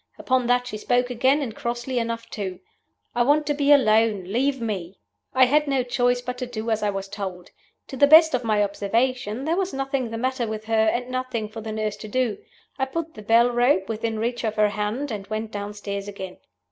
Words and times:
Upon 0.17 0.47
that 0.47 0.65
she 0.65 0.79
spoke 0.79 1.11
again, 1.11 1.43
and 1.43 1.55
crossly 1.55 1.99
enough, 1.99 2.27
too 2.31 2.59
'I 3.13 3.21
want 3.21 3.45
to 3.45 3.53
be 3.53 3.71
alone; 3.71 4.23
leave 4.23 4.59
me.' 4.59 4.97
"I 5.35 5.45
had 5.45 5.67
no 5.67 5.83
choice 5.83 6.21
but 6.21 6.39
to 6.39 6.47
do 6.47 6.71
as 6.71 6.81
I 6.81 6.89
was 6.89 7.07
told. 7.07 7.51
To 7.89 7.95
the 7.97 8.07
best 8.07 8.33
of 8.33 8.43
my 8.43 8.63
observation, 8.63 9.45
there 9.45 9.55
was 9.55 9.75
nothing 9.75 10.09
the 10.09 10.17
matter 10.17 10.47
with 10.47 10.65
her, 10.65 10.73
and 10.89 11.09
nothing 11.11 11.49
for 11.49 11.61
the 11.61 11.71
nurse 11.71 11.97
to 11.97 12.07
do. 12.07 12.39
I 12.79 12.85
put 12.85 13.13
the 13.13 13.21
bell 13.21 13.51
rope 13.51 13.87
within 13.87 14.17
reach 14.17 14.43
of 14.43 14.55
her 14.55 14.69
hand, 14.69 15.11
and 15.11 15.27
I 15.27 15.29
went 15.29 15.51
downstairs 15.51 16.07
again. 16.07 16.39